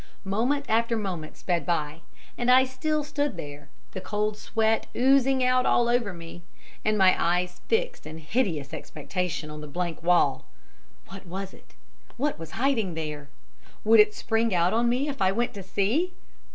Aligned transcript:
Moment 0.25 0.65
after 0.67 0.97
moment 0.97 1.37
sped 1.37 1.63
by, 1.63 2.01
and 2.35 2.49
I 2.49 2.65
still 2.65 3.03
stood 3.03 3.37
there, 3.37 3.69
the 3.91 4.01
cold 4.01 4.35
sweat 4.35 4.87
oozing 4.95 5.43
out 5.43 5.63
all 5.63 5.87
over 5.87 6.11
me, 6.11 6.41
and 6.83 6.97
my 6.97 7.13
eyes 7.23 7.61
fixed 7.67 8.07
in 8.07 8.17
hideous 8.17 8.73
expectation 8.73 9.51
on 9.51 9.61
the 9.61 9.67
blank 9.67 10.01
wall. 10.01 10.45
What 11.09 11.27
was 11.27 11.53
it? 11.53 11.75
What 12.17 12.39
was 12.39 12.53
hiding 12.57 12.95
there? 12.95 13.29
Would 13.83 13.99
it 13.99 14.15
spring 14.15 14.55
out 14.55 14.73
on 14.73 14.89
me 14.89 15.07
if 15.07 15.21
I 15.21 15.31
went 15.31 15.53
to 15.53 15.61
see? 15.61 16.13